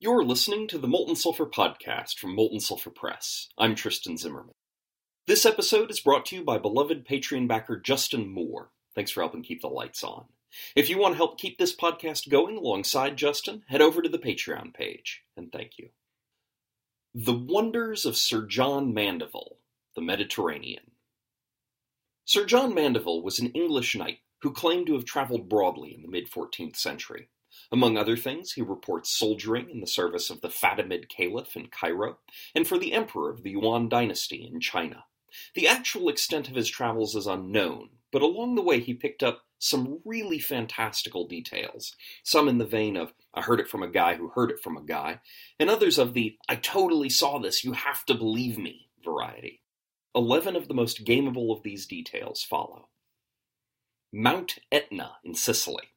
You're 0.00 0.22
listening 0.22 0.68
to 0.68 0.78
the 0.78 0.86
Molten 0.86 1.16
Sulfur 1.16 1.46
podcast 1.46 2.18
from 2.18 2.36
Molten 2.36 2.60
Sulfur 2.60 2.90
Press. 2.90 3.48
I'm 3.58 3.74
Tristan 3.74 4.16
Zimmerman. 4.16 4.54
This 5.26 5.44
episode 5.44 5.90
is 5.90 5.98
brought 5.98 6.24
to 6.26 6.36
you 6.36 6.44
by 6.44 6.56
beloved 6.56 7.04
Patreon 7.04 7.48
backer 7.48 7.76
Justin 7.76 8.32
Moore. 8.32 8.70
Thanks 8.94 9.10
for 9.10 9.22
helping 9.22 9.42
keep 9.42 9.60
the 9.60 9.66
lights 9.66 10.04
on. 10.04 10.26
If 10.76 10.88
you 10.88 10.98
want 10.98 11.14
to 11.14 11.16
help 11.16 11.36
keep 11.36 11.58
this 11.58 11.74
podcast 11.74 12.30
going 12.30 12.56
alongside 12.56 13.16
Justin, 13.16 13.64
head 13.66 13.82
over 13.82 14.00
to 14.00 14.08
the 14.08 14.20
Patreon 14.20 14.72
page, 14.72 15.24
and 15.36 15.50
thank 15.50 15.78
you. 15.78 15.88
The 17.12 17.34
Wonders 17.34 18.06
of 18.06 18.16
Sir 18.16 18.46
John 18.46 18.94
Mandeville, 18.94 19.56
The 19.96 20.02
Mediterranean. 20.02 20.92
Sir 22.24 22.46
John 22.46 22.72
Mandeville 22.72 23.24
was 23.24 23.40
an 23.40 23.48
English 23.48 23.96
knight 23.96 24.18
who 24.42 24.52
claimed 24.52 24.86
to 24.86 24.94
have 24.94 25.04
traveled 25.04 25.48
broadly 25.48 25.92
in 25.92 26.02
the 26.02 26.08
mid 26.08 26.30
14th 26.30 26.76
century. 26.76 27.30
Among 27.70 27.96
other 27.96 28.16
things, 28.16 28.52
he 28.52 28.62
reports 28.62 29.10
soldiering 29.10 29.70
in 29.70 29.80
the 29.80 29.86
service 29.86 30.30
of 30.30 30.40
the 30.40 30.48
Fatimid 30.48 31.08
Caliph 31.08 31.56
in 31.56 31.68
Cairo 31.68 32.18
and 32.54 32.66
for 32.66 32.78
the 32.78 32.92
emperor 32.92 33.30
of 33.30 33.42
the 33.42 33.50
Yuan 33.50 33.88
dynasty 33.88 34.48
in 34.50 34.60
China. 34.60 35.04
The 35.54 35.68
actual 35.68 36.08
extent 36.08 36.48
of 36.48 36.54
his 36.54 36.68
travels 36.68 37.14
is 37.14 37.26
unknown, 37.26 37.90
but 38.12 38.22
along 38.22 38.54
the 38.54 38.62
way 38.62 38.80
he 38.80 38.94
picked 38.94 39.22
up 39.22 39.42
some 39.58 40.00
really 40.04 40.38
fantastical 40.38 41.26
details, 41.26 41.94
some 42.22 42.48
in 42.48 42.58
the 42.58 42.64
vein 42.64 42.96
of, 42.96 43.12
I 43.34 43.42
heard 43.42 43.60
it 43.60 43.68
from 43.68 43.82
a 43.82 43.90
guy 43.90 44.14
who 44.14 44.28
heard 44.28 44.50
it 44.50 44.60
from 44.60 44.76
a 44.76 44.82
guy, 44.82 45.20
and 45.58 45.68
others 45.68 45.98
of 45.98 46.14
the, 46.14 46.38
I 46.48 46.56
totally 46.56 47.10
saw 47.10 47.38
this, 47.38 47.64
you 47.64 47.72
have 47.72 48.04
to 48.06 48.14
believe 48.14 48.56
me 48.56 48.88
variety. 49.04 49.62
Eleven 50.14 50.56
of 50.56 50.68
the 50.68 50.74
most 50.74 51.04
gameable 51.04 51.54
of 51.54 51.62
these 51.62 51.86
details 51.86 52.42
follow. 52.42 52.88
Mount 54.12 54.58
Etna 54.72 55.16
in 55.24 55.34
Sicily. 55.34 55.88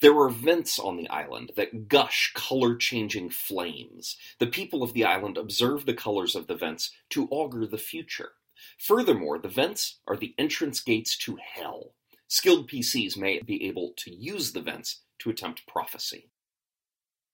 There 0.00 0.18
are 0.18 0.28
vents 0.28 0.78
on 0.78 0.96
the 0.96 1.08
island 1.08 1.52
that 1.56 1.88
gush 1.88 2.32
color 2.34 2.76
changing 2.76 3.30
flames. 3.30 4.16
The 4.38 4.46
people 4.46 4.82
of 4.82 4.92
the 4.92 5.04
island 5.04 5.38
observe 5.38 5.86
the 5.86 5.94
colors 5.94 6.34
of 6.34 6.46
the 6.46 6.56
vents 6.56 6.90
to 7.10 7.28
augur 7.30 7.66
the 7.66 7.78
future. 7.78 8.32
Furthermore, 8.78 9.38
the 9.38 9.48
vents 9.48 10.00
are 10.06 10.16
the 10.16 10.34
entrance 10.38 10.80
gates 10.80 11.16
to 11.18 11.36
hell. 11.36 11.94
Skilled 12.28 12.68
PCs 12.68 13.16
may 13.16 13.40
be 13.40 13.66
able 13.66 13.92
to 13.98 14.10
use 14.10 14.52
the 14.52 14.62
vents 14.62 15.02
to 15.18 15.30
attempt 15.30 15.66
prophecy. 15.66 16.30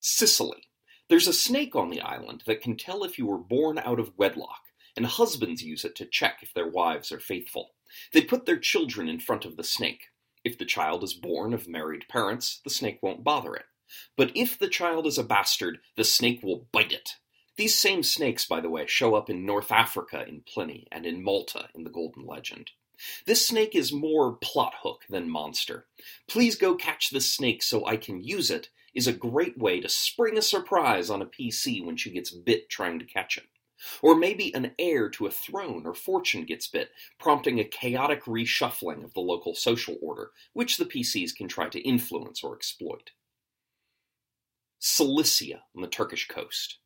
Sicily. 0.01 0.69
There's 1.09 1.29
a 1.29 1.33
snake 1.33 1.75
on 1.75 1.91
the 1.91 2.01
island 2.01 2.43
that 2.47 2.61
can 2.61 2.77
tell 2.77 3.03
if 3.03 3.19
you 3.19 3.27
were 3.27 3.39
born 3.39 3.79
out 3.79 3.99
of 3.99 4.17
wedlock, 4.19 4.63
and 4.97 5.07
husbands 5.07 5.63
use 5.63 5.85
it 5.85 5.95
to 5.97 6.05
check 6.05 6.41
if 6.43 6.53
their 6.53 6.69
wives 6.69 7.11
are 7.11 7.21
faithful. 7.21 7.75
They 8.13 8.23
put 8.23 8.45
their 8.45 8.59
children 8.59 9.09
in 9.09 9.21
front 9.21 9.45
of 9.45 9.57
the 9.57 9.65
snake. 9.65 10.09
If 10.49 10.57
the 10.57 10.65
child 10.65 11.05
is 11.05 11.13
born 11.13 11.53
of 11.53 11.69
married 11.69 12.09
parents, 12.09 12.63
the 12.65 12.71
snake 12.71 13.01
won't 13.03 13.23
bother 13.23 13.55
it. 13.55 13.67
But 14.17 14.33
if 14.35 14.59
the 14.59 14.67
child 14.67 15.07
is 15.07 15.19
a 15.19 15.23
bastard, 15.23 15.81
the 15.95 16.05
snake 16.05 16.43
will 16.43 16.69
bite 16.73 16.91
it. 16.91 17.17
These 17.59 17.79
same 17.79 18.03
snakes, 18.03 18.47
by 18.47 18.63
the 18.63 18.71
way, 18.71 18.87
show 18.87 19.15
up 19.15 19.29
in 19.29 19.45
North 19.45 19.71
Africa 19.71 20.25
in 20.27 20.41
Pliny 20.51 20.89
and 20.91 21.05
in 21.05 21.23
Malta 21.23 21.69
in 21.75 21.85
the 21.85 21.91
Golden 21.91 22.25
Legend. 22.25 22.71
This 23.27 23.47
snake 23.47 23.77
is 23.77 23.93
more 23.93 24.39
plot 24.41 24.73
hook 24.83 25.03
than 25.11 25.29
monster. 25.29 25.87
Please 26.29 26.57
go 26.57 26.75
catch 26.75 27.11
this 27.11 27.31
snake 27.31 27.63
so 27.63 27.85
I 27.85 27.99
can 27.99 28.23
use 28.23 28.51
it 28.51 28.71
is 28.95 29.07
a 29.07 29.13
great 29.13 29.59
way 29.59 29.81
to 29.81 29.89
spring 29.91 30.39
a 30.39 30.43
surprise 30.43 31.11
on 31.11 31.21
a 31.21 31.27
PC 31.27 31.85
when 31.85 31.99
she 31.99 32.11
gets 32.11 32.31
bit 32.31 32.71
trying 32.71 32.99
to 33.01 33.05
catch 33.05 33.37
it. 33.37 33.45
Or 34.03 34.15
maybe 34.15 34.55
an 34.55 34.73
heir 34.79 35.09
to 35.11 35.27
a 35.27 35.31
throne 35.31 35.87
or 35.87 35.95
fortune 35.95 36.45
gets 36.45 36.67
bit, 36.67 36.91
prompting 37.19 37.61
a 37.61 37.65
chaotic 37.65 38.25
reshuffling 38.25 39.05
of 39.05 39.15
the 39.15 39.21
local 39.21 39.55
social 39.55 39.97
order, 40.03 40.33
which 40.53 40.77
the 40.77 40.85
PCs 40.85 41.35
can 41.35 41.49
try 41.49 41.69
to 41.69 41.81
influence 41.81 42.43
or 42.43 42.55
exploit. 42.55 43.13
Cilicia 44.79 45.63
on 45.75 45.83
the 45.83 45.89
Turkish 45.89 46.29
coast. 46.29 46.79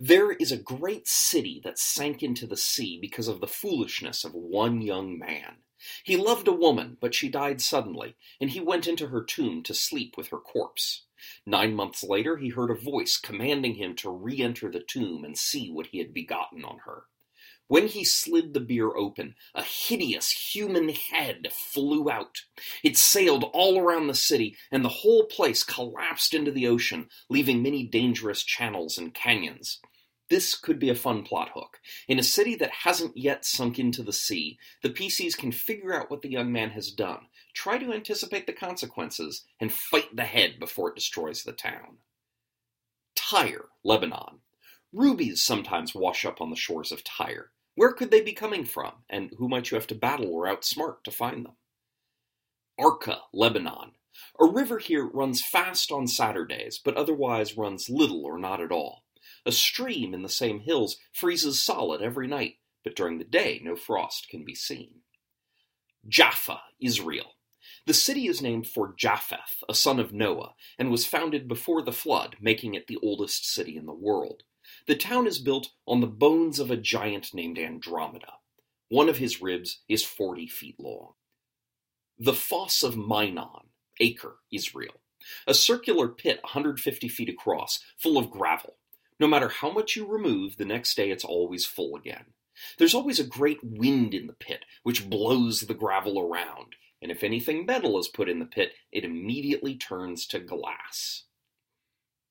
There 0.00 0.32
is 0.32 0.50
a 0.50 0.56
great 0.56 1.06
city 1.06 1.60
that 1.64 1.78
sank 1.78 2.22
into 2.22 2.46
the 2.46 2.56
sea 2.56 2.98
because 3.00 3.28
of 3.28 3.40
the 3.40 3.46
foolishness 3.46 4.24
of 4.24 4.32
one 4.34 4.80
young 4.80 5.18
man. 5.18 5.58
He 6.04 6.16
loved 6.16 6.48
a 6.48 6.52
woman, 6.52 6.96
but 7.00 7.14
she 7.14 7.28
died 7.28 7.60
suddenly, 7.60 8.16
and 8.40 8.50
he 8.50 8.60
went 8.60 8.86
into 8.86 9.08
her 9.08 9.22
tomb 9.22 9.62
to 9.64 9.74
sleep 9.74 10.16
with 10.16 10.28
her 10.28 10.38
corpse. 10.38 11.04
Nine 11.44 11.74
months 11.74 12.02
later, 12.04 12.36
he 12.36 12.50
heard 12.50 12.70
a 12.70 12.74
voice 12.74 13.16
commanding 13.16 13.74
him 13.74 13.96
to 13.96 14.10
re 14.10 14.40
enter 14.40 14.70
the 14.70 14.80
tomb 14.80 15.24
and 15.24 15.36
see 15.36 15.70
what 15.70 15.88
he 15.88 15.98
had 15.98 16.14
begotten 16.14 16.64
on 16.64 16.78
her. 16.84 17.04
When 17.68 17.88
he 17.88 18.02
slid 18.02 18.54
the 18.54 18.60
bier 18.60 18.96
open, 18.96 19.34
a 19.54 19.62
hideous 19.62 20.30
human 20.30 20.88
head 20.88 21.52
flew 21.52 22.10
out. 22.10 22.44
It 22.82 22.96
sailed 22.96 23.44
all 23.52 23.78
around 23.78 24.06
the 24.06 24.14
city, 24.14 24.56
and 24.70 24.82
the 24.82 24.88
whole 24.88 25.26
place 25.26 25.62
collapsed 25.62 26.32
into 26.32 26.50
the 26.50 26.66
ocean, 26.66 27.10
leaving 27.28 27.62
many 27.62 27.84
dangerous 27.84 28.42
channels 28.42 28.96
and 28.96 29.12
canyons. 29.12 29.80
This 30.30 30.54
could 30.54 30.78
be 30.78 30.90
a 30.90 30.94
fun 30.94 31.22
plot 31.22 31.50
hook. 31.54 31.80
In 32.06 32.18
a 32.18 32.22
city 32.22 32.54
that 32.56 32.70
hasn't 32.82 33.16
yet 33.16 33.44
sunk 33.46 33.78
into 33.78 34.02
the 34.02 34.12
sea, 34.12 34.58
the 34.82 34.90
PCs 34.90 35.36
can 35.36 35.52
figure 35.52 35.94
out 35.94 36.10
what 36.10 36.22
the 36.22 36.30
young 36.30 36.52
man 36.52 36.70
has 36.70 36.90
done, 36.90 37.26
try 37.54 37.78
to 37.78 37.92
anticipate 37.92 38.46
the 38.46 38.52
consequences, 38.52 39.44
and 39.58 39.72
fight 39.72 40.14
the 40.14 40.24
head 40.24 40.58
before 40.58 40.90
it 40.90 40.94
destroys 40.94 41.42
the 41.42 41.52
town. 41.52 41.98
Tyre, 43.16 43.66
Lebanon. 43.82 44.40
Rubies 44.92 45.42
sometimes 45.42 45.94
wash 45.94 46.24
up 46.24 46.40
on 46.40 46.50
the 46.50 46.56
shores 46.56 46.92
of 46.92 47.04
Tyre. 47.04 47.50
Where 47.74 47.92
could 47.92 48.10
they 48.10 48.20
be 48.20 48.32
coming 48.32 48.64
from, 48.64 48.92
and 49.08 49.30
who 49.38 49.48
might 49.48 49.70
you 49.70 49.76
have 49.76 49.86
to 49.88 49.94
battle 49.94 50.32
or 50.32 50.46
outsmart 50.46 51.04
to 51.04 51.10
find 51.10 51.44
them? 51.44 51.56
Arka, 52.78 53.18
Lebanon. 53.32 53.92
A 54.40 54.46
river 54.46 54.78
here 54.78 55.06
runs 55.06 55.42
fast 55.42 55.92
on 55.92 56.06
Saturdays, 56.06 56.78
but 56.82 56.96
otherwise 56.96 57.56
runs 57.56 57.88
little 57.88 58.24
or 58.24 58.38
not 58.38 58.60
at 58.60 58.72
all. 58.72 59.04
A 59.46 59.52
stream 59.52 60.14
in 60.14 60.22
the 60.22 60.28
same 60.28 60.60
hills 60.60 60.98
freezes 61.12 61.62
solid 61.62 62.02
every 62.02 62.26
night, 62.26 62.56
but 62.84 62.96
during 62.96 63.18
the 63.18 63.24
day 63.24 63.60
no 63.62 63.76
frost 63.76 64.28
can 64.28 64.44
be 64.44 64.54
seen. 64.54 65.02
Jaffa, 66.08 66.60
Israel. 66.80 67.34
The 67.86 67.94
city 67.94 68.26
is 68.28 68.40
named 68.40 68.66
for 68.66 68.94
Japheth, 68.96 69.62
a 69.68 69.74
son 69.74 69.98
of 70.00 70.12
Noah, 70.12 70.54
and 70.78 70.90
was 70.90 71.06
founded 71.06 71.48
before 71.48 71.82
the 71.82 71.92
flood, 71.92 72.36
making 72.40 72.74
it 72.74 72.86
the 72.86 72.98
oldest 73.02 73.46
city 73.46 73.76
in 73.76 73.86
the 73.86 73.92
world. 73.92 74.44
The 74.86 74.96
town 74.96 75.26
is 75.26 75.38
built 75.38 75.70
on 75.86 76.00
the 76.00 76.06
bones 76.06 76.58
of 76.58 76.70
a 76.70 76.76
giant 76.76 77.34
named 77.34 77.58
Andromeda. 77.58 78.34
One 78.88 79.08
of 79.08 79.18
his 79.18 79.42
ribs 79.42 79.82
is 79.88 80.02
40 80.04 80.46
feet 80.48 80.76
long. 80.78 81.12
The 82.18 82.34
Foss 82.34 82.82
of 82.82 82.96
Minon, 82.96 83.68
Acre, 84.00 84.36
Israel. 84.50 85.00
A 85.46 85.54
circular 85.54 86.08
pit 86.08 86.40
150 86.42 87.08
feet 87.08 87.28
across, 87.28 87.80
full 87.98 88.16
of 88.16 88.30
gravel. 88.30 88.77
No 89.20 89.26
matter 89.26 89.48
how 89.48 89.70
much 89.70 89.96
you 89.96 90.06
remove, 90.06 90.56
the 90.56 90.64
next 90.64 90.96
day 90.96 91.10
it's 91.10 91.24
always 91.24 91.64
full 91.64 91.96
again. 91.96 92.26
There's 92.78 92.94
always 92.94 93.20
a 93.20 93.24
great 93.24 93.58
wind 93.62 94.14
in 94.14 94.26
the 94.26 94.32
pit, 94.32 94.64
which 94.82 95.08
blows 95.08 95.62
the 95.62 95.74
gravel 95.74 96.20
around, 96.20 96.74
and 97.00 97.10
if 97.10 97.22
anything 97.22 97.66
metal 97.66 97.98
is 97.98 98.08
put 98.08 98.28
in 98.28 98.38
the 98.38 98.46
pit, 98.46 98.72
it 98.90 99.04
immediately 99.04 99.76
turns 99.76 100.26
to 100.26 100.40
glass. 100.40 101.24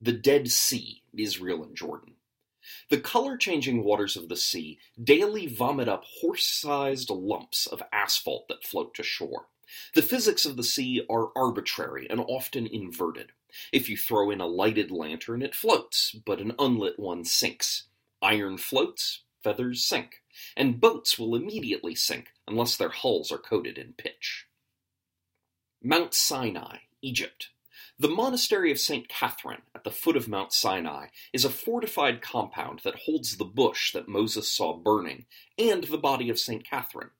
The 0.01 0.13
Dead 0.13 0.51
Sea, 0.51 1.03
Israel 1.17 1.63
and 1.63 1.75
Jordan. 1.75 2.15
The 2.89 2.99
color 2.99 3.37
changing 3.37 3.83
waters 3.83 4.17
of 4.17 4.27
the 4.27 4.35
sea 4.35 4.79
daily 5.01 5.47
vomit 5.47 5.87
up 5.87 6.03
horse 6.03 6.43
sized 6.43 7.09
lumps 7.09 7.65
of 7.65 7.81
asphalt 7.93 8.47
that 8.49 8.65
float 8.65 8.93
to 8.95 9.03
shore. 9.03 9.47
The 9.95 10.01
physics 10.01 10.45
of 10.45 10.57
the 10.57 10.63
sea 10.63 11.05
are 11.09 11.31
arbitrary 11.35 12.07
and 12.09 12.19
often 12.19 12.67
inverted. 12.67 13.31
If 13.71 13.89
you 13.89 13.97
throw 13.97 14.31
in 14.31 14.41
a 14.41 14.47
lighted 14.47 14.91
lantern, 14.91 15.41
it 15.41 15.55
floats, 15.55 16.15
but 16.25 16.39
an 16.39 16.53
unlit 16.59 16.99
one 16.99 17.25
sinks. 17.25 17.83
Iron 18.21 18.57
floats, 18.57 19.23
feathers 19.43 19.85
sink, 19.85 20.21
and 20.55 20.79
boats 20.79 21.17
will 21.17 21.35
immediately 21.35 21.95
sink 21.95 22.33
unless 22.47 22.75
their 22.75 22.89
hulls 22.89 23.31
are 23.31 23.37
coated 23.37 23.77
in 23.77 23.93
pitch. 23.93 24.47
Mount 25.81 26.13
Sinai, 26.13 26.79
Egypt. 27.01 27.49
The 27.99 28.07
monastery 28.07 28.71
of 28.71 28.79
St. 28.79 29.07
Catherine, 29.07 29.63
at 29.73 29.83
the 29.83 29.91
foot 29.91 30.15
of 30.15 30.27
Mount 30.27 30.53
Sinai, 30.53 31.07
is 31.33 31.45
a 31.45 31.49
fortified 31.49 32.21
compound 32.21 32.81
that 32.83 32.99
holds 33.05 33.37
the 33.37 33.45
bush 33.45 33.91
that 33.93 34.07
Moses 34.07 34.51
saw 34.51 34.77
burning 34.77 35.25
and 35.57 35.83
the 35.85 35.97
body 35.97 36.29
of 36.29 36.39
St. 36.39 36.63
Catherine. 36.63 37.11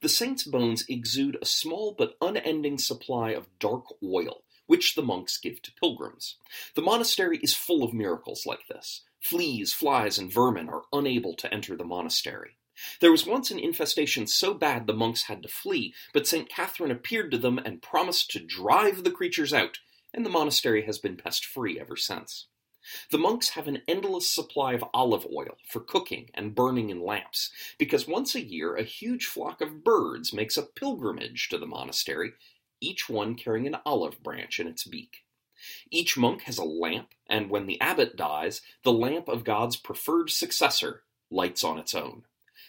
The 0.00 0.08
saint's 0.08 0.44
bones 0.44 0.84
exude 0.88 1.38
a 1.40 1.46
small 1.46 1.94
but 1.96 2.16
unending 2.20 2.78
supply 2.78 3.30
of 3.30 3.58
dark 3.58 3.84
oil, 4.02 4.42
which 4.66 4.94
the 4.94 5.02
monks 5.02 5.38
give 5.38 5.62
to 5.62 5.72
pilgrims. 5.72 6.36
The 6.74 6.82
monastery 6.82 7.38
is 7.42 7.54
full 7.54 7.82
of 7.82 7.94
miracles 7.94 8.46
like 8.46 8.66
this. 8.68 9.02
Fleas, 9.20 9.72
flies, 9.72 10.18
and 10.18 10.32
vermin 10.32 10.68
are 10.68 10.84
unable 10.92 11.34
to 11.34 11.52
enter 11.52 11.76
the 11.76 11.84
monastery. 11.84 12.58
There 13.00 13.10
was 13.10 13.26
once 13.26 13.50
an 13.50 13.58
infestation 13.58 14.26
so 14.26 14.52
bad 14.52 14.86
the 14.86 14.92
monks 14.92 15.24
had 15.24 15.42
to 15.42 15.48
flee, 15.48 15.94
but 16.12 16.26
St. 16.26 16.48
Catherine 16.48 16.90
appeared 16.90 17.30
to 17.30 17.38
them 17.38 17.58
and 17.58 17.80
promised 17.80 18.30
to 18.32 18.40
drive 18.40 19.02
the 19.02 19.10
creatures 19.10 19.54
out, 19.54 19.78
and 20.12 20.24
the 20.24 20.30
monastery 20.30 20.82
has 20.82 20.98
been 20.98 21.16
pest 21.16 21.44
free 21.44 21.80
ever 21.80 21.96
since. 21.96 22.48
The 23.10 23.18
monks 23.18 23.50
have 23.50 23.66
an 23.66 23.82
endless 23.88 24.30
supply 24.30 24.74
of 24.74 24.84
olive 24.94 25.26
oil 25.34 25.58
for 25.68 25.80
cooking 25.80 26.30
and 26.34 26.54
burning 26.54 26.90
in 26.90 27.00
lamps, 27.00 27.50
because 27.78 28.06
once 28.06 28.34
a 28.34 28.44
year 28.44 28.76
a 28.76 28.84
huge 28.84 29.26
flock 29.26 29.60
of 29.60 29.82
birds 29.82 30.32
makes 30.32 30.56
a 30.56 30.62
pilgrimage 30.62 31.48
to 31.48 31.58
the 31.58 31.66
monastery, 31.66 32.34
each 32.80 33.08
one 33.08 33.34
carrying 33.34 33.66
an 33.66 33.76
olive 33.84 34.22
branch 34.22 34.60
in 34.60 34.66
its 34.66 34.84
beak. 34.84 35.24
Each 35.90 36.16
monk 36.16 36.42
has 36.42 36.58
a 36.58 36.64
lamp, 36.64 37.14
and 37.28 37.50
when 37.50 37.66
the 37.66 37.80
abbot 37.80 38.16
dies, 38.16 38.60
the 38.82 38.92
lamp 38.92 39.28
of 39.28 39.44
God's 39.44 39.76
preferred 39.76 40.30
successor 40.30 41.02
lights 41.30 41.64
on 41.64 41.78
its 41.78 41.94
own. 41.94 42.24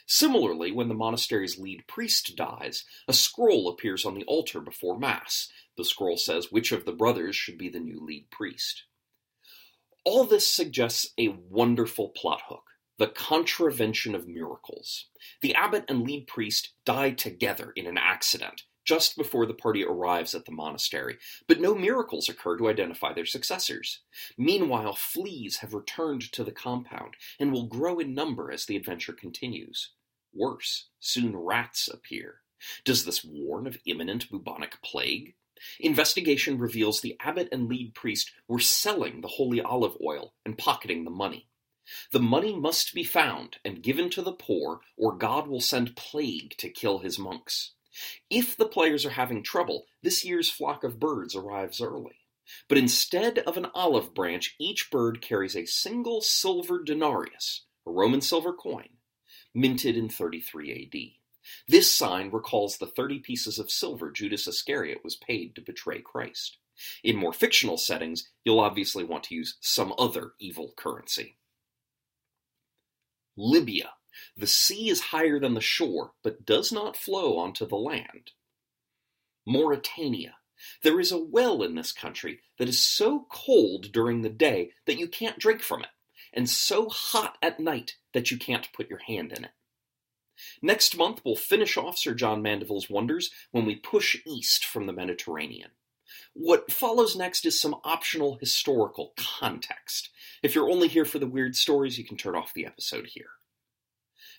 Similarly, 0.06 0.72
when 0.72 0.88
the 0.88 0.96
monastery's 0.96 1.60
lead 1.60 1.86
priest 1.88 2.36
dies, 2.38 2.86
a 3.08 3.14
scroll 3.14 3.68
appears 3.68 4.06
on 4.06 4.16
the 4.16 4.24
altar 4.24 4.62
before 4.62 4.98
Mass. 4.98 5.50
The 5.76 5.84
scroll 5.84 6.18
says 6.18 6.52
which 6.52 6.72
of 6.72 6.86
the 6.86 6.94
brothers 6.94 7.36
should 7.36 7.58
be 7.58 7.70
the 7.70 7.80
new 7.80 8.00
lead 8.00 8.32
priest. 8.32 8.84
All 10.06 10.24
this 10.24 10.48
suggests 10.48 11.14
a 11.18 11.28
wonderful 11.50 12.10
plot 12.10 12.42
hook 12.48 12.64
the 12.98 13.08
contravention 13.08 14.16
of 14.16 14.28
miracles. 14.28 15.06
The 15.42 15.54
abbot 15.54 15.86
and 15.88 16.02
lead 16.02 16.26
priest 16.26 16.74
die 16.84 17.12
together 17.12 17.72
in 17.76 17.86
an 17.86 17.98
accident 17.98 18.64
just 18.88 19.18
before 19.18 19.46
the 19.46 19.54
party 19.54 19.84
arrives 19.84 20.34
at 20.34 20.46
the 20.46 20.52
monastery, 20.52 21.18
but 21.48 21.60
no 21.60 21.76
miracles 21.76 22.30
occur 22.30 22.58
to 22.58 22.70
identify 22.70 23.14
their 23.14 23.26
successors. 23.26 24.00
Meanwhile, 24.38 24.94
fleas 24.94 25.58
have 25.58 25.74
returned 25.74 26.32
to 26.32 26.44
the 26.44 26.54
compound 26.54 27.16
and 27.40 27.52
will 27.52 27.68
grow 27.68 28.00
in 28.00 28.16
number 28.16 28.50
as 28.50 28.66
the 28.66 28.78
adventure 28.78 29.14
continues. 29.14 29.92
Worse, 30.34 30.88
soon 31.00 31.36
rats 31.36 31.88
appear. 31.88 32.42
Does 32.86 33.06
this 33.06 33.24
warn 33.24 33.68
of 33.68 33.78
imminent 33.86 34.32
bubonic 34.32 34.82
plague? 34.82 35.36
Investigation 35.80 36.58
reveals 36.58 37.02
the 37.02 37.18
abbot 37.20 37.50
and 37.52 37.68
lead 37.68 37.94
priest 37.94 38.32
were 38.48 38.60
selling 38.60 39.22
the 39.22 39.28
holy 39.28 39.60
olive 39.60 39.98
oil 40.04 40.34
and 40.46 40.58
pocketing 40.58 41.04
the 41.04 41.12
money. 41.12 41.50
The 42.12 42.20
money 42.20 42.56
must 42.56 42.94
be 42.94 43.04
found 43.04 43.58
and 43.64 43.82
given 43.82 44.10
to 44.12 44.22
the 44.22 44.34
poor, 44.34 44.82
or 44.98 45.18
God 45.18 45.48
will 45.48 45.62
send 45.62 45.96
plague 45.96 46.56
to 46.58 46.70
kill 46.70 47.00
his 47.00 47.18
monks. 47.18 47.74
If 48.30 48.56
the 48.58 48.68
players 48.68 49.06
are 49.06 49.12
having 49.12 49.44
trouble, 49.44 49.86
this 50.04 50.24
year's 50.24 50.50
flock 50.50 50.84
of 50.84 51.00
birds 51.00 51.36
arrives 51.36 51.82
early. 51.82 52.18
But 52.68 52.78
instead 52.78 53.40
of 53.40 53.58
an 53.58 53.68
olive 53.74 54.14
branch, 54.14 54.56
each 54.60 54.90
bird 54.90 55.22
carries 55.22 55.56
a 55.56 55.66
single 55.66 56.22
silver 56.22 56.82
denarius, 56.84 57.66
a 57.86 57.92
Roman 57.92 58.22
silver 58.22 58.54
coin, 58.54 58.90
minted 59.54 59.98
in 59.98 60.10
33 60.10 60.90
AD. 60.94 61.18
This 61.68 61.94
sign 61.94 62.30
recalls 62.32 62.78
the 62.78 62.88
30 62.88 63.20
pieces 63.20 63.60
of 63.60 63.72
silver 63.72 64.12
Judas 64.12 64.48
Iscariot 64.48 65.04
was 65.04 65.16
paid 65.16 65.56
to 65.56 65.62
betray 65.62 66.02
Christ. 66.02 66.58
In 67.04 67.16
more 67.16 67.34
fictional 67.34 67.78
settings, 67.78 68.30
you'll 68.44 68.60
obviously 68.60 69.04
want 69.04 69.24
to 69.26 69.36
use 69.36 69.58
some 69.62 69.94
other 69.98 70.34
evil 70.40 70.74
currency. 70.78 71.38
Libya. 73.36 73.92
The 74.36 74.48
sea 74.48 74.90
is 74.90 75.02
higher 75.02 75.40
than 75.40 75.54
the 75.54 75.62
shore, 75.62 76.12
but 76.24 76.46
does 76.46 76.72
not 76.72 76.98
flow 76.98 77.38
onto 77.38 77.66
the 77.66 77.76
land. 77.76 78.32
Mauritania. 79.46 80.36
There 80.84 81.00
is 81.00 81.12
a 81.12 81.24
well 81.24 81.64
in 81.64 81.76
this 81.76 81.92
country 81.92 82.42
that 82.58 82.68
is 82.68 82.84
so 82.84 83.28
cold 83.30 83.92
during 83.92 84.22
the 84.22 84.30
day 84.30 84.72
that 84.86 84.98
you 84.98 85.08
can't 85.08 85.40
drink 85.40 85.62
from 85.62 85.84
it, 85.84 85.90
and 86.34 86.50
so 86.50 86.90
hot 86.90 87.38
at 87.42 87.60
night 87.60 87.96
that 88.14 88.32
you 88.32 88.38
can't 88.38 88.74
put 88.74 88.90
your 88.90 89.00
hand 89.00 89.32
in 89.32 89.46
it. 89.46 89.52
Next 90.62 90.98
month, 90.98 91.22
we'll 91.24 91.36
finish 91.36 91.78
off 91.78 91.98
Sir 91.98 92.14
John 92.14 92.42
Mandeville's 92.42 92.90
wonders 92.90 93.32
when 93.52 93.66
we 93.66 93.76
push 93.76 94.18
east 94.26 94.66
from 94.66 94.86
the 94.86 94.94
Mediterranean. 94.94 95.72
What 96.34 96.72
follows 96.72 97.16
next 97.16 97.46
is 97.46 97.60
some 97.60 97.76
optional 97.84 98.38
historical 98.40 99.14
context. 99.18 100.10
If 100.44 100.54
you're 100.54 100.70
only 100.70 100.88
here 100.88 101.06
for 101.06 101.20
the 101.20 101.28
weird 101.28 101.56
stories, 101.56 101.98
you 101.98 102.06
can 102.06 102.18
turn 102.18 102.36
off 102.36 102.54
the 102.54 102.66
episode 102.66 103.08
here. 103.08 103.30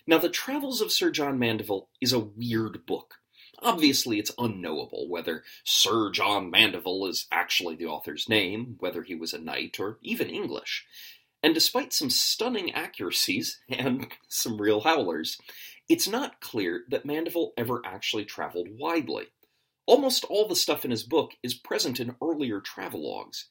Now, 0.09 0.17
The 0.17 0.27
Travels 0.27 0.81
of 0.81 0.91
Sir 0.91 1.11
John 1.11 1.37
Mandeville 1.37 1.87
is 2.01 2.13
a 2.13 2.17
weird 2.17 2.83
book. 2.87 3.19
Obviously, 3.59 4.17
it's 4.17 4.31
unknowable 4.39 5.07
whether 5.07 5.43
Sir 5.63 6.09
John 6.09 6.49
Mandeville 6.49 7.05
is 7.05 7.27
actually 7.31 7.75
the 7.75 7.85
author's 7.85 8.27
name, 8.27 8.77
whether 8.79 9.03
he 9.03 9.13
was 9.13 9.33
a 9.33 9.37
knight, 9.37 9.79
or 9.79 9.99
even 10.01 10.27
English. 10.27 10.87
And 11.43 11.53
despite 11.53 11.93
some 11.93 12.09
stunning 12.09 12.71
accuracies 12.71 13.59
and 13.69 14.07
some 14.27 14.59
real 14.59 14.81
howlers, 14.81 15.37
it's 15.87 16.07
not 16.07 16.41
clear 16.41 16.85
that 16.89 17.05
Mandeville 17.05 17.53
ever 17.55 17.79
actually 17.85 18.25
traveled 18.25 18.69
widely. 18.79 19.27
Almost 19.85 20.25
all 20.25 20.47
the 20.47 20.55
stuff 20.55 20.83
in 20.83 20.89
his 20.89 21.03
book 21.03 21.33
is 21.43 21.53
present 21.53 21.99
in 21.99 22.15
earlier 22.19 22.59
travelogues. 22.59 23.43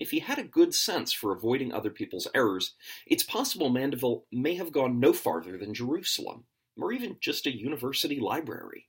If 0.00 0.12
he 0.12 0.20
had 0.20 0.38
a 0.38 0.44
good 0.44 0.74
sense 0.74 1.12
for 1.12 1.30
avoiding 1.30 1.72
other 1.72 1.90
people's 1.90 2.26
errors, 2.34 2.72
it's 3.06 3.22
possible 3.22 3.68
Mandeville 3.68 4.24
may 4.32 4.54
have 4.54 4.72
gone 4.72 4.98
no 4.98 5.12
farther 5.12 5.58
than 5.58 5.74
Jerusalem, 5.74 6.44
or 6.80 6.90
even 6.90 7.18
just 7.20 7.46
a 7.46 7.54
university 7.54 8.18
library. 8.18 8.88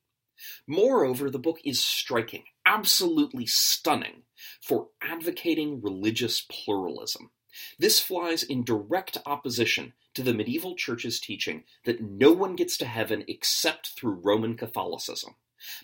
Moreover, 0.65 1.29
the 1.29 1.37
book 1.37 1.59
is 1.65 1.83
striking, 1.83 2.45
absolutely 2.65 3.45
stunning, 3.45 4.23
for 4.61 4.87
advocating 5.01 5.81
religious 5.81 6.45
pluralism. 6.49 7.31
This 7.77 7.99
flies 7.99 8.41
in 8.41 8.63
direct 8.63 9.17
opposition 9.25 9.91
to 10.13 10.23
the 10.23 10.33
medieval 10.33 10.75
church's 10.75 11.19
teaching 11.19 11.65
that 11.83 12.01
no 12.01 12.31
one 12.31 12.55
gets 12.55 12.77
to 12.77 12.85
heaven 12.85 13.25
except 13.27 13.89
through 13.89 14.21
Roman 14.23 14.55
Catholicism. 14.55 15.35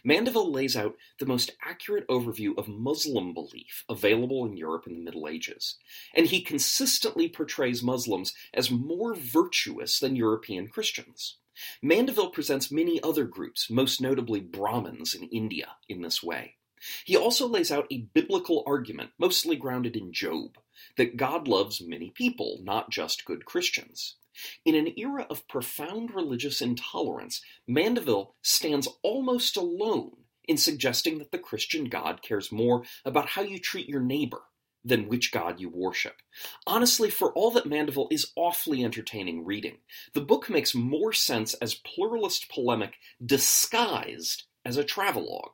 Mandeville 0.03 0.51
lays 0.51 0.75
out 0.75 0.95
the 1.19 1.25
most 1.25 1.51
accurate 1.62 2.07
overview 2.07 2.57
of 2.57 2.68
Muslim 2.68 3.33
belief 3.33 3.83
available 3.89 4.45
in 4.45 4.57
Europe 4.57 4.88
in 4.88 4.94
the 4.94 5.03
Middle 5.03 5.27
Ages, 5.27 5.75
and 6.15 6.27
he 6.27 6.41
consistently 6.41 7.27
portrays 7.27 7.83
Muslims 7.83 8.33
as 8.53 8.71
more 8.71 9.13
virtuous 9.13 10.00
than 10.00 10.15
European 10.15 10.68
Christians. 10.68 11.38
Mandeville 11.81 12.29
presents 12.29 12.71
many 12.71 13.01
other 13.01 13.25
groups, 13.25 13.69
most 13.69 14.00
notably 14.00 14.39
Brahmins 14.39 15.13
in 15.13 15.24
India, 15.29 15.77
in 15.89 16.01
this 16.01 16.21
way. 16.21 16.56
He 17.03 17.18
also 17.18 17.47
lays 17.47 17.71
out 17.71 17.88
a 17.91 18.07
biblical 18.13 18.63
argument, 18.68 19.12
mostly 19.18 19.56
grounded 19.56 19.95
in 19.95 20.13
Job, 20.13 20.57
that 20.95 21.18
God 21.18 21.47
loves 21.47 21.81
many 21.81 22.12
people, 22.12 22.59
not 22.62 22.91
just 22.91 23.25
good 23.25 23.45
Christians. 23.45 24.18
In 24.66 24.75
an 24.75 24.94
era 24.98 25.25
of 25.30 25.48
profound 25.48 26.13
religious 26.13 26.62
intolerance, 26.62 27.42
Mandeville 27.68 28.36
stands 28.42 28.88
almost 29.04 29.57
alone 29.57 30.18
in 30.48 30.57
suggesting 30.57 31.18
that 31.19 31.31
the 31.31 31.39
Christian 31.39 31.86
God 31.86 32.22
cares 32.22 32.51
more 32.51 32.84
about 33.04 33.30
how 33.30 33.42
you 33.42 33.60
treat 33.60 33.89
your 33.89 34.01
neighbor 34.01 34.42
than 34.84 35.10
which 35.10 35.31
God 35.31 35.60
you 35.60 35.69
worship. 35.69 36.22
Honestly, 36.66 37.10
for 37.10 37.34
all 37.34 37.51
that 37.51 37.66
Mandeville 37.66 38.07
is 38.10 38.31
awfully 38.36 38.84
entertaining 38.84 39.44
reading, 39.44 39.78
the 40.13 40.22
book 40.22 40.50
makes 40.50 40.74
more 40.74 41.12
sense 41.12 41.54
as 41.56 41.75
pluralist 41.75 42.50
polemic 42.50 42.95
disguised 43.24 44.44
as 44.63 44.78
a 44.78 44.83
travelogue. 44.83 45.51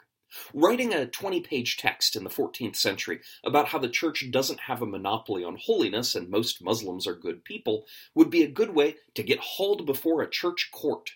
Writing 0.54 0.94
a 0.94 1.06
20 1.06 1.42
page 1.42 1.78
text 1.78 2.16
in 2.16 2.24
the 2.24 2.30
14th 2.30 2.76
century 2.76 3.22
about 3.44 3.68
how 3.68 3.80
the 3.80 3.90
church 3.90 4.30
doesn't 4.32 4.62
have 4.62 4.82
a 4.82 4.86
monopoly 4.86 5.44
on 5.44 5.58
holiness 5.58 6.16
and 6.16 6.30
most 6.30 6.64
Muslims 6.64 7.06
are 7.06 7.16
good 7.16 7.44
people 7.44 7.86
would 8.16 8.30
be 8.30 8.44
a 8.44 8.48
good 8.48 8.74
way 8.74 8.96
to 9.16 9.24
get 9.24 9.40
hauled 9.40 9.86
before 9.86 10.22
a 10.22 10.30
church 10.30 10.70
court. 10.72 11.12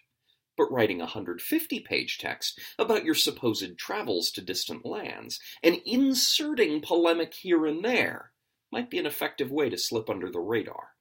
But 0.57 0.71
writing 0.71 1.01
a 1.01 1.05
150 1.05 1.79
page 1.81 2.17
text 2.17 2.59
about 2.79 3.05
your 3.05 3.15
supposed 3.15 3.77
travels 3.77 4.31
to 4.31 4.41
distant 4.41 4.85
lands 4.85 5.39
and 5.61 5.81
inserting 5.85 6.81
polemic 6.81 7.33
here 7.33 7.65
and 7.65 7.85
there 7.85 8.31
might 8.71 8.89
be 8.89 8.97
an 8.97 9.05
effective 9.05 9.51
way 9.51 9.69
to 9.69 9.77
slip 9.77 10.09
under 10.09 10.29
the 10.29 10.39
radar. 10.39 10.96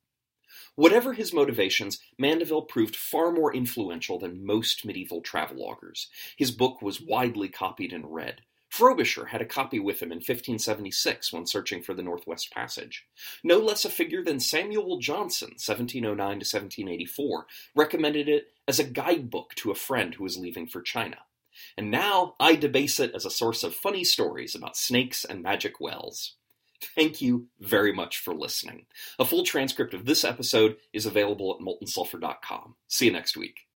Whatever 0.77 1.15
his 1.15 1.33
motivations, 1.33 1.99
Mandeville 2.19 2.63
proved 2.63 2.95
far 2.95 3.33
more 3.33 3.55
influential 3.55 4.19
than 4.19 4.45
most 4.45 4.85
medieval 4.85 5.23
traveloguers. 5.23 6.07
His 6.37 6.51
book 6.51 6.83
was 6.83 7.01
widely 7.01 7.49
copied 7.49 7.93
and 7.93 8.13
read. 8.13 8.43
Frobisher 8.69 9.27
had 9.27 9.41
a 9.41 9.47
copy 9.47 9.79
with 9.79 10.03
him 10.03 10.13
in 10.13 10.19
1576 10.19 11.33
when 11.33 11.47
searching 11.47 11.83
for 11.83 11.95
the 11.95 12.03
Northwest 12.03 12.53
Passage. 12.53 13.07
No 13.43 13.59
less 13.59 13.87
a 13.87 13.89
figure 13.89 14.23
than 14.23 14.39
Samuel 14.39 14.99
Johnson, 14.99 15.53
1709 15.53 16.15
to 16.15 16.45
1784, 16.45 17.47
recommended 17.75 18.29
it 18.29 18.49
as 18.69 18.79
a 18.79 18.85
guidebook 18.85 19.55
to 19.57 19.71
a 19.71 19.75
friend 19.75 20.15
who 20.15 20.25
was 20.25 20.37
leaving 20.37 20.67
for 20.67 20.83
China. 20.83 21.19
And 21.79 21.91
now 21.91 22.35
I 22.39 22.55
debase 22.55 23.01
it 23.01 23.15
as 23.15 23.25
a 23.25 23.31
source 23.31 23.63
of 23.63 23.75
funny 23.75 24.05
stories 24.05 24.55
about 24.55 24.77
snakes 24.77 25.25
and 25.25 25.43
magic 25.43 25.81
wells. 25.81 26.35
Thank 26.83 27.21
you 27.21 27.47
very 27.61 27.93
much 27.93 28.19
for 28.19 28.35
listening. 28.35 28.87
A 29.19 29.25
full 29.25 29.45
transcript 29.45 29.95
of 29.95 30.05
this 30.05 30.25
episode 30.25 30.77
is 30.93 31.07
available 31.07 31.57
at 31.59 31.65
moltensulfur.com. 31.65 32.75
See 32.89 33.07
you 33.07 33.13
next 33.13 33.37
week. 33.37 33.61